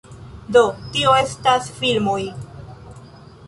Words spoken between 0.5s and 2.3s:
Do, tio estas filmoj